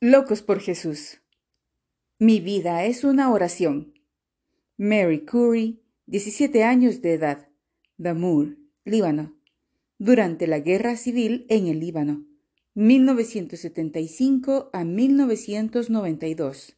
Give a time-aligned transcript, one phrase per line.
[0.00, 1.22] Locos por Jesús.
[2.20, 3.94] Mi vida es una oración.
[4.76, 7.48] Mary Curry, 17 años de edad,
[7.96, 9.36] Damour, Líbano.
[9.98, 12.24] Durante la Guerra Civil en el Líbano,
[12.74, 16.76] 1975 a 1992.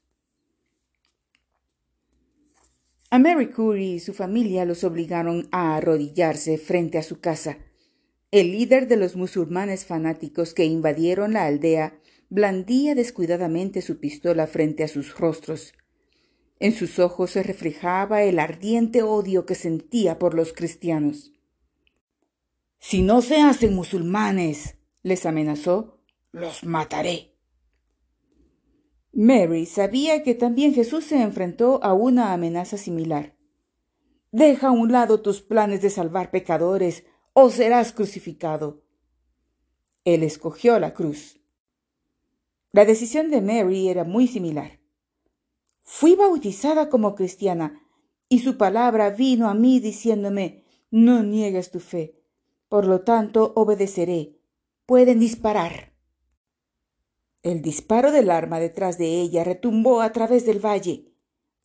[3.11, 7.59] A Mary Curry y su familia los obligaron a arrodillarse frente a su casa.
[8.31, 12.00] El líder de los musulmanes fanáticos que invadieron la aldea
[12.31, 15.75] blandía descuidadamente su pistola frente a sus rostros.
[16.59, 21.33] En sus ojos se reflejaba el ardiente odio que sentía por los cristianos.
[22.79, 26.01] Si no se hacen musulmanes, les amenazó,
[26.33, 27.35] los mataré.
[29.13, 33.37] Mary sabía que también Jesús se enfrentó a una amenaza similar.
[34.31, 38.85] Deja a un lado tus planes de salvar pecadores o serás crucificado.
[40.05, 41.40] Él escogió la cruz.
[42.73, 44.79] La decisión de Mary era muy similar.
[45.83, 47.83] Fui bautizada como cristiana
[48.29, 52.17] y su palabra vino a mí diciéndome, no niegues tu fe.
[52.69, 54.39] Por lo tanto, obedeceré.
[54.87, 55.93] Pueden disparar.
[57.43, 61.13] El disparo del arma detrás de ella retumbó a través del valle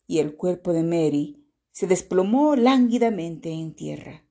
[0.06, 4.24] y el cuerpo de Mary se desplomó lánguidamente en tierra.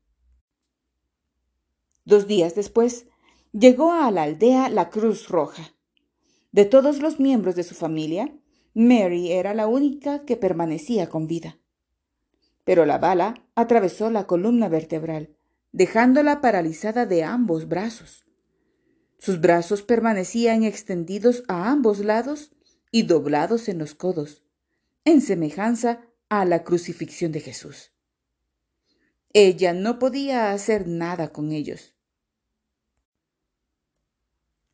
[2.03, 3.08] Dos días después,
[3.52, 5.74] llegó a la aldea la Cruz Roja.
[6.56, 8.34] De todos los miembros de su familia,
[8.73, 11.59] Mary era la única que permanecía con vida.
[12.64, 15.36] Pero la bala atravesó la columna vertebral,
[15.73, 18.26] dejándola paralizada de ambos brazos.
[19.20, 22.53] Sus brazos permanecían extendidos a ambos lados
[22.89, 24.42] y doblados en los codos,
[25.03, 27.92] en semejanza a la crucifixión de Jesús.
[29.33, 31.94] Ella no podía hacer nada con ellos.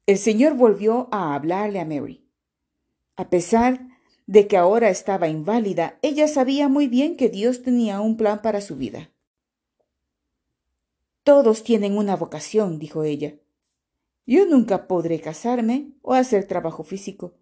[0.07, 2.25] El Señor volvió a hablarle a Mary.
[3.15, 3.87] A pesar
[4.25, 8.61] de que ahora estaba inválida, ella sabía muy bien que Dios tenía un plan para
[8.61, 9.11] su vida.
[11.23, 13.35] Todos tienen una vocación, dijo ella.
[14.25, 17.35] Yo nunca podré casarme o hacer trabajo físico.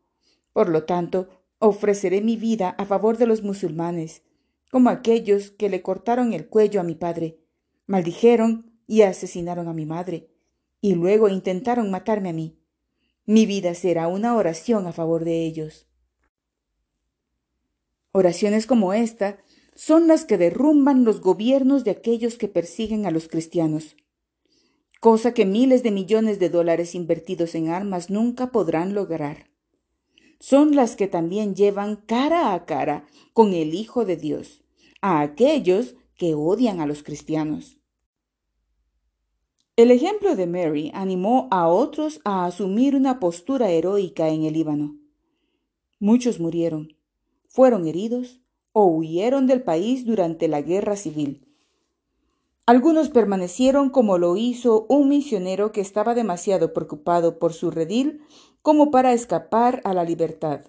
[0.52, 4.24] Por lo tanto, ofreceré mi vida a favor de los musulmanes,
[4.69, 7.40] como aquellos que le cortaron el cuello a mi padre,
[7.88, 10.29] maldijeron y asesinaron a mi madre,
[10.82, 12.58] y luego intentaron matarme a mí.
[13.26, 15.88] Mi vida será una oración a favor de ellos.
[18.12, 19.40] Oraciones como esta
[19.76, 23.96] son las que derrumban los gobiernos de aquellos que persiguen a los cristianos,
[25.00, 29.50] cosa que miles de millones de dólares invertidos en armas nunca podrán lograr.
[30.40, 34.64] Son las que también llevan cara a cara con el Hijo de Dios,
[35.02, 37.79] a aquellos que odian a los cristianos.
[39.80, 44.98] El ejemplo de Mary animó a otros a asumir una postura heroica en el Líbano.
[46.02, 46.98] Muchos murieron,
[47.48, 48.42] fueron heridos
[48.74, 51.48] o huyeron del país durante la guerra civil.
[52.66, 58.20] Algunos permanecieron como lo hizo un misionero que estaba demasiado preocupado por su redil
[58.62, 60.66] como para escapar a la libertad.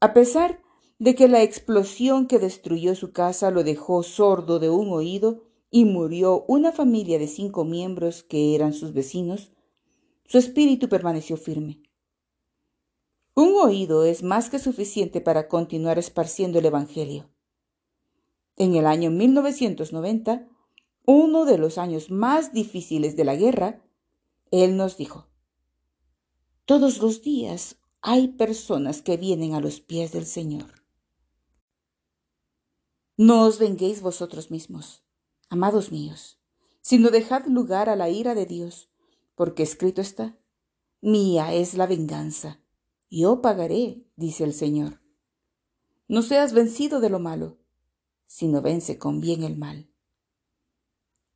[0.00, 0.60] A pesar
[0.98, 5.84] de que la explosión que destruyó su casa lo dejó sordo de un oído, y
[5.84, 9.52] murió una familia de cinco miembros que eran sus vecinos,
[10.24, 11.82] su espíritu permaneció firme.
[13.34, 17.30] Un oído es más que suficiente para continuar esparciendo el Evangelio.
[18.56, 20.48] En el año 1990,
[21.06, 23.82] uno de los años más difíciles de la guerra,
[24.50, 25.28] él nos dijo,
[26.64, 30.84] todos los días hay personas que vienen a los pies del Señor.
[33.16, 35.04] No os venguéis vosotros mismos
[35.52, 36.38] Amados míos,
[36.80, 38.88] sino dejad lugar a la ira de Dios,
[39.34, 40.38] porque escrito está,
[41.02, 42.60] Mía es la venganza,
[43.10, 45.00] yo pagaré, dice el Señor.
[46.06, 47.58] No seas vencido de lo malo,
[48.26, 49.90] sino vence con bien el mal.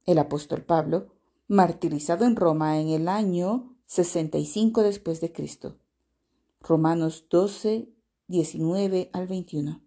[0.06, 1.16] El apóstol Pablo,
[1.48, 5.80] martirizado en Roma en el año 65 después de Cristo.
[6.60, 7.92] Romanos 12,
[8.28, 9.83] 19 al 21.